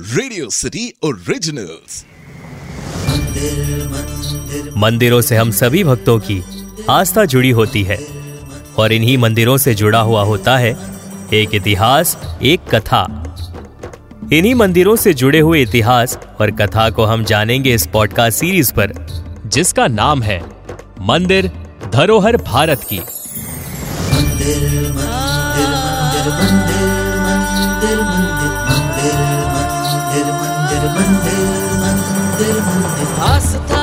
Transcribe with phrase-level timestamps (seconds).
[0.00, 2.04] Radio city originals
[4.76, 6.40] मंदिरों से हम सभी भक्तों की
[6.90, 7.98] आस्था जुड़ी होती है
[8.78, 10.70] और इन्हीं मंदिरों से जुड़ा हुआ होता है
[11.34, 13.02] एक इतिहास एक कथा
[14.32, 18.92] इन्हीं मंदिरों से जुड़े हुए इतिहास और कथा को हम जानेंगे इस पॉडकास्ट सीरीज़ पर
[19.46, 20.42] जिसका नाम है
[21.00, 21.50] मंदिर
[21.92, 23.00] धरोहर भारत की
[32.40, 33.79] आस्था मंदिर प्रतीक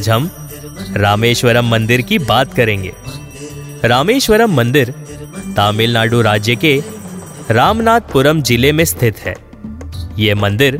[0.00, 0.30] आज हम
[0.96, 2.92] रामेश्वरम मंदिर की बात करेंगे।
[3.84, 4.90] रामेश्वरम मंदिर
[5.56, 6.72] तमिलनाडु राज्य के
[7.50, 9.34] रामनाथपुरम ज़िले में स्थित है।
[10.18, 10.78] यह मंदिर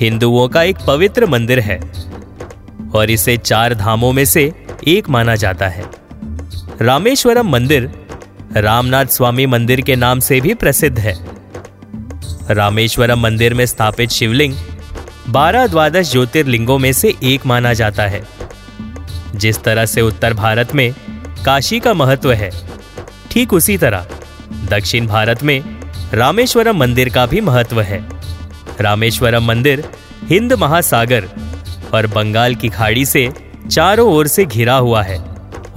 [0.00, 1.78] हिंदुओं का एक पवित्र मंदिर है
[2.94, 4.42] और इसे चार धामों में से
[4.88, 5.84] एक माना जाता है।
[6.80, 7.90] रामेश्वरम मंदिर
[8.56, 11.14] रामनाथ स्वामी मंदिर के नाम से भी प्रसिद्ध है।
[12.50, 14.54] रामेश्वरम मंदिर में स्थापित शिवलिंग
[15.28, 18.22] बारह द्वादश ज्योतिर्लिंगों में से एक माना जाता है।
[19.34, 20.92] जिस तरह से उत्तर भारत में
[21.44, 22.50] काशी का महत्व है,
[23.30, 24.06] ठीक उसी तरह
[24.70, 25.62] दक्षिण भारत में
[26.14, 28.02] रामेश्वरम मंदिर का भी महत्व है।
[28.80, 29.84] रामेश्वरम मंदिर
[30.24, 31.28] हिंद महासागर
[31.94, 33.28] और बंगाल की खाड़ी से
[33.70, 35.18] चारों ओर से घिरा हुआ है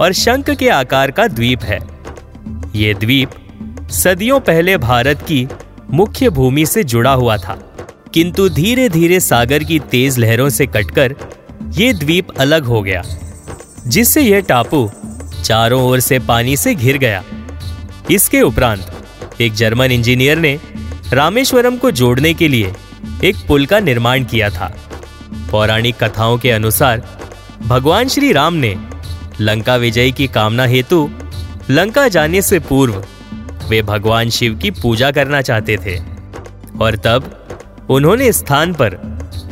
[0.00, 1.78] और शंख के आकार का द्वीप है।
[2.76, 3.30] ये द्वीप
[3.92, 5.46] सदियों पहले भारत की
[5.90, 7.54] मुख्य भूमि से जुड़ा हुआ था,
[8.14, 11.14] किंतु धीरे धीरे सागर की तेज लहरों से कटकर
[11.72, 13.02] ये द्वीप अलग हो गया।
[13.86, 14.90] जिससे यह टापू
[15.44, 17.22] चारों ओर से पानी से घिर गया।
[18.10, 20.58] इसके उपरांत एक जर्मन इंजीनियर ने
[21.12, 22.72] रामेश्वरम को जोड़ने के लिए
[23.24, 24.72] एक पुल का निर्माण किया था।
[25.50, 27.02] पौराणिक कथाओं के अनुसार
[27.62, 28.74] भगवान श्री राम ने
[29.40, 31.10] लंका विजय की कामना हेतु
[31.70, 33.04] लंका जाने से पूर्व
[33.68, 35.98] वे भगवान शिव की पूजा करना चाहते थे
[36.80, 38.94] और तब उन्होंने स्थान पर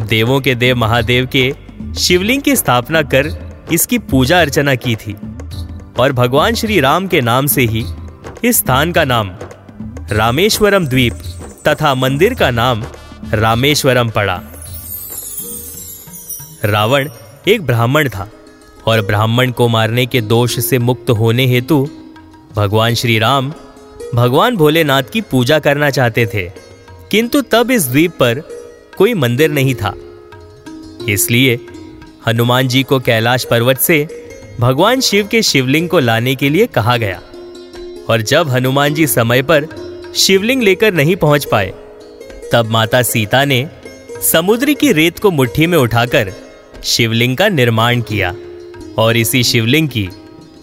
[0.08, 1.52] देवों के देव महादेव के
[1.98, 5.16] शिवलिंग की स्थापना कर इसकी पूजा अर्चना की थी।
[5.98, 7.84] और भगवान श्री राम के नाम से ही
[8.44, 9.30] इस स्थान का नाम
[10.12, 11.14] रामेश्वरम द्वीप
[11.68, 12.84] तथा मंदिर का नाम
[13.34, 14.42] रामेश्वरम पड़ा।
[16.64, 17.10] रावण
[17.48, 18.30] एक ब्राह्मण था
[18.86, 21.88] और ब्राह्मण को मारने के दोष से मुक्त होने हेतु
[22.56, 23.52] भगवान श्री राम
[24.14, 26.52] भगवान भोलेनाथ की पूजा करना चाहते थे।
[27.10, 28.42] किंतु तब इस द्वीप पर
[28.98, 29.94] कोई मंदिर नहीं था।
[31.08, 31.66] इसलिए
[32.26, 34.26] हनुमान जी को कैलाश पर्वत से
[34.60, 37.22] भगवान शिव के शिवलिंग को लाने के लिए कहा गया।
[38.08, 39.66] और जब हनुमान जी समय पर
[40.16, 41.72] शिवलिंग लेकर नहीं पहुँच पाए,
[42.52, 43.68] तब माता सीता ने
[44.22, 46.32] समुद्र की रेत को मुट्ठी में उठाकर
[46.84, 48.34] शिवलिंग का निर्माण किया
[48.98, 50.08] और इसी शिवलिंग की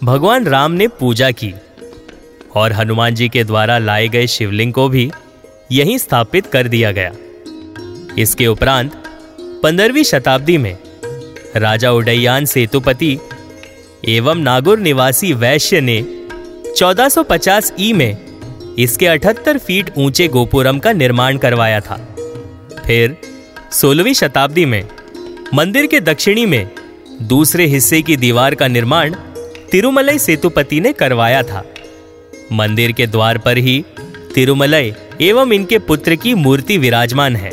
[0.03, 1.53] भगवान राम ने पूजा की।
[2.55, 5.11] और हनुमान जी के द्वारा लाए गए शिवलिंग को भी
[5.71, 7.11] यहीं स्थापित कर दिया गया।
[8.17, 9.03] इसके उपरांत
[9.63, 10.77] पंद्रहवीं शताब्दी में
[11.59, 13.17] राजा उडैयान सेतुपति
[14.05, 16.01] एवं नागौर निवासी वैश्य ने
[16.77, 18.17] 1450 ई में
[18.79, 21.95] इसके 78 फीट ऊँचे गोपुरम का निर्माण करवाया था।
[22.85, 23.17] फिर
[23.71, 24.83] 16वीं शताब्दी में
[25.53, 26.69] मंदिर के दक्षिणी में
[27.21, 29.15] दूसरे हिस्से की दीवार का निर्माण
[29.71, 31.63] तिरुमलई सेतुपति ने करवाया था।
[32.53, 33.83] मंदिर के द्वार पर ही
[34.35, 37.51] तिरुमलई एवं इनके पुत्र की मूर्ति विराजमान है।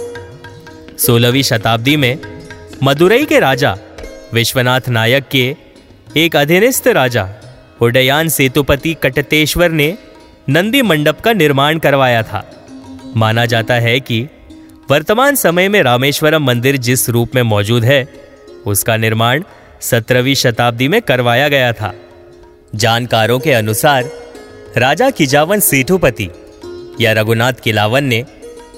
[0.98, 2.18] सोलहवीं शताब्दी में
[2.82, 3.76] मदुरई के राजा
[4.34, 5.56] विश्वनाथ नायक के
[6.16, 7.28] एक अधीनस्थ राजा,
[7.80, 9.98] उडयान सेतुपति कटतेश्वर ने
[10.48, 12.50] नंदी मंडप का निर्माण करवाया था।
[13.16, 14.28] माना जाता है कि
[14.90, 18.08] वर्तमान समय में रामेश्वरम मंदिर जिस रूप में मौजूद है,
[18.66, 19.42] उसका निर्माण
[19.80, 21.94] सत्रहवीं शताब्दी में करवाया गया था।
[22.74, 24.10] जानकारों के अनुसार,
[24.76, 26.30] राजा किजावन सेठुपति
[27.00, 28.24] या रघुनाथ किलावन ने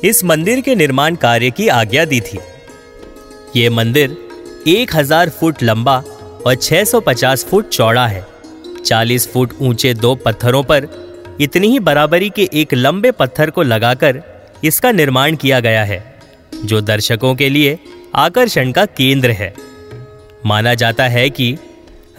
[0.05, 2.38] इस मंदिर के निर्माण कार्य की आज्ञा दी थी।
[3.56, 4.25] ये मंदिर
[4.67, 5.97] 1000 फुट लंबा
[6.47, 8.27] और 650 फुट चौड़ा है।
[8.85, 10.89] 40 फुट ऊँचे दो पत्थरों पर
[11.41, 14.23] इतनी ही बराबरी के एक लंबे पत्थर को लगाकर
[14.65, 16.21] इसका निर्माण किया गया है,
[16.65, 17.79] जो दर्शकों के लिए
[18.15, 19.55] आकर्षण का केंद्र है।
[20.47, 21.57] माना जाता है कि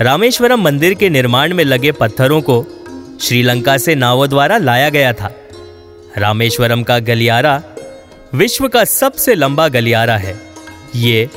[0.02, 2.66] रामेश्वरम मंदिर के निर्माण में लगे पत्थरों को
[3.22, 5.34] श्रीलंका से नावों द्वारा लाया गया था।
[6.18, 7.62] रामेश्वरम का गलियारा
[8.36, 10.40] विश्व का सबसे लंबा गलियारा है।
[10.96, 11.30] ये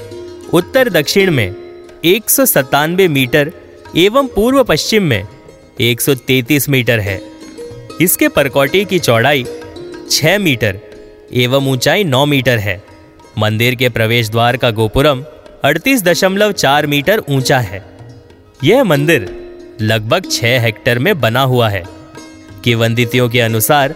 [0.54, 1.54] उत्तर दक्षिण में
[2.04, 2.24] एक
[3.10, 3.52] मीटर
[3.96, 5.28] एवं पूर्व पश्चिम में
[5.80, 7.22] 133 मीटर है।
[8.00, 9.46] इसके परकोटी की चौड़ाई
[10.10, 10.78] 6 मीटर
[11.34, 12.82] एवं ऊंचाई 9 मीटर है।
[13.38, 15.24] मंदिर के प्रवेश द्वार का गोपुरम
[15.64, 17.84] 38.4 मीटर ऊँचा है।
[18.64, 19.50] यह मंदिर
[19.80, 21.84] लगभग 6 हेक्टेयर में बना हुआ है।
[22.64, 23.94] किवंदितियों के अनुसार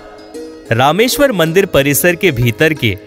[0.73, 2.99] रामेश्वर मंदिर परिसर के भीतर के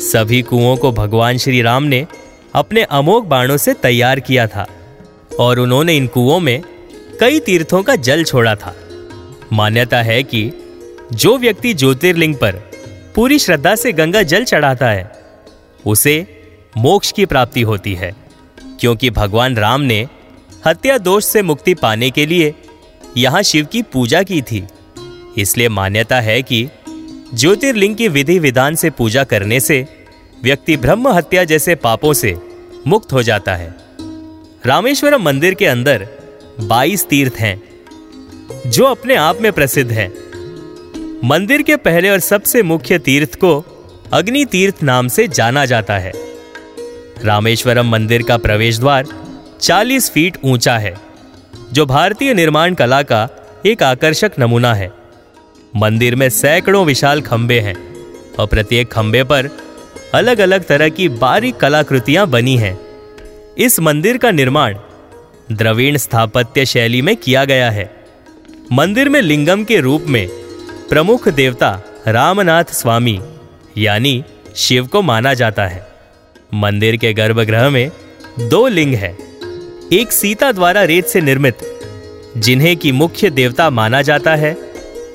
[0.00, 2.06] सभी कुओं को भगवान श्री राम ने
[2.54, 4.66] अपने अमोघ बाणों से तैयार किया था
[5.40, 6.62] और उन्होंने इन कुओं में
[7.20, 8.74] कई तीर्थों का जल छोड़ा था।
[9.52, 10.50] मान्यता है कि
[11.12, 12.52] जो व्यक्ति ज्योतिर्लिंग पर
[13.14, 15.10] पूरी श्रद्धा से गंगा जल चढ़ाता है,
[15.86, 16.26] उसे
[16.76, 18.14] मोक्ष की प्राप्ति होती है,
[18.80, 20.06] क्योंकि भगवान राम ने
[20.66, 22.54] हत्या दोष से मुक्ति पाने के लिए
[23.16, 24.66] यहाँ शिव की पूजा की थी।
[25.38, 26.68] इसलिए मान्यता है कि
[27.34, 29.99] ज्योतिर्लिंग की विधि विधान से पूजा करने से
[30.42, 32.36] व्यक्ति ब्रह्म हत्या जैसे पापों से
[32.86, 33.74] मुक्त हो जाता है।
[34.66, 36.06] रामेश्वरम मंदिर के अंदर
[36.60, 37.62] 22 तीर्थ हैं,
[38.66, 40.08] जो अपने आप में प्रसिद्ध हैं।
[41.24, 43.64] मंदिर के पहले और सबसे मुख्य तीर्थ को
[44.12, 46.12] अग्नि तीर्थ नाम से जाना जाता है।
[47.24, 49.06] रामेश्वरम मंदिर का प्रवेश द्वार
[49.60, 50.94] 40 फीट ऊँचा है,
[51.72, 53.28] जो भारतीय निर्माण कला का
[53.66, 54.92] एक आकर्षक नमूना है।
[55.76, 57.76] मंदिर में सैकड़ों विशाल खंबे हैं
[58.38, 59.50] और प्रत्येक खंबे पर
[60.14, 62.78] अलग अलग तरह की बारीक कलाकृतियाँ बनी हैं।
[63.58, 64.76] इस मंदिर का निर्माण
[65.52, 68.04] द्रविड़ स्थापत्य शैली में किया गया है।
[68.72, 70.28] मंदिर में लिंगम के रूप में
[70.88, 73.20] प्रमुख देवता रामनाथ स्वामी,
[73.78, 74.24] यानी
[74.56, 75.86] शिव को माना जाता है।
[76.54, 77.90] मंदिर के गर्भगृह में
[78.40, 79.16] दो लिंग है।
[79.92, 81.58] एक सीता द्वारा रेत से निर्मित,
[82.36, 84.56] जिन्हें की मुख्य देवता माना जाता है,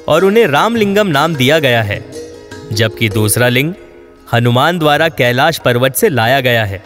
[0.07, 2.06] और उन्हें रामलिंगम नाम दिया गया है,
[2.74, 3.74] जबकि दूसरा लिंग
[4.33, 6.83] हनुमान द्वारा कैलाश पर्वत से लाया गया है,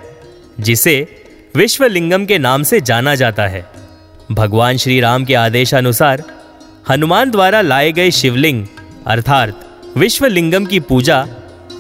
[0.60, 0.96] जिसे
[1.56, 3.66] विश्वलिंगम के नाम से जाना जाता है।
[4.32, 6.24] भगवान श्री राम के आदेशानुसार
[6.90, 8.66] हनुमान द्वारा लाए गए शिवलिंग,
[9.08, 9.66] अर्थात
[9.98, 11.28] विश्वलिंगम की पूजा,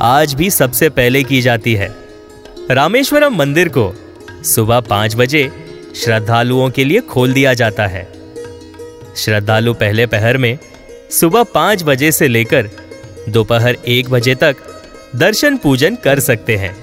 [0.02, 1.96] आज भी सबसे पहले की जाती है।
[2.72, 3.94] रामेश्वरम मंदिर को
[4.46, 5.50] सुबह पाँच बजे
[5.96, 8.08] श्रद्धालुओं के लिए खोल दिया जाता है।
[9.18, 10.58] श्रद्धालु पहले पहर में
[11.12, 12.70] सुबह पाँच बजे से लेकर
[13.30, 14.56] दोपहर एक बजे तक
[15.16, 16.74] दर्शन पूजन कर सकते हैं।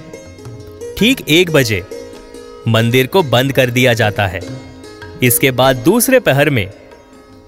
[0.97, 1.83] ठीक एक बजे
[2.67, 4.39] मंदिर को बंद कर दिया जाता है।
[5.23, 6.71] इसके बाद दूसरे पहर में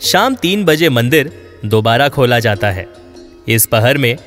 [0.02, 1.31] शाम तीन बजे मंदिर
[1.66, 2.88] दोबारा खोला जाता है।
[3.48, 4.18] इस पहर में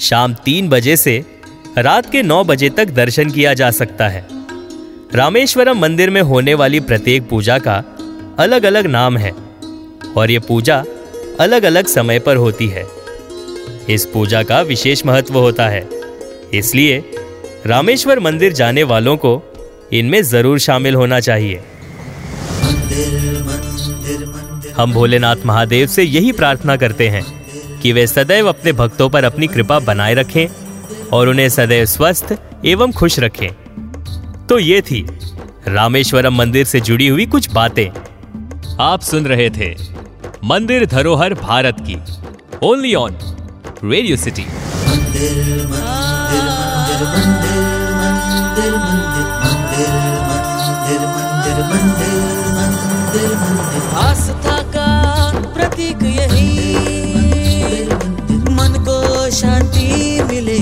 [0.00, 1.24] शाम तीन बजे से
[1.78, 4.26] रात के नौ बजे तक दर्शन किया जा सकता है।
[5.14, 7.76] रामेश्वरम मंदिर में होने वाली प्रत्येक पूजा का
[8.38, 9.32] अलग अलग नाम है
[10.16, 10.84] और ये पूजा
[11.40, 13.01] अलग अलग समय पर होती है।
[13.90, 15.88] इस पूजा का विशेष महत्व होता है।
[16.54, 17.02] इसलिए
[17.66, 19.40] रामेश्वर मंदिर जाने वालों को
[19.92, 21.60] इनमें ज़रूर शामिल होना चाहिए।
[24.76, 27.24] हम भोलेनाथ महादेव से यही प्रार्थना करते हैं
[27.80, 30.46] कि वे सदैव अपने भक्तों पर अपनी कृपा बनाए रखें
[31.12, 32.34] और उन्हें सदैव स्वस्थ
[32.64, 33.48] एवं खुश रखें।
[34.46, 35.06] तो ये थी
[35.68, 37.88] रामेश्वरम मंदिर से जुड़ी हुई कुछ बातें।
[38.80, 39.74] आप सुन रहे थे
[40.44, 41.96] मंदिर धरोहर भारत की।
[42.62, 43.18] ओनली ऑन
[43.84, 44.42] रेडियो सिटी
[54.02, 54.86] आस्था का
[55.54, 56.48] प्रतीक यही।
[58.50, 60.58] मन को शांति मिले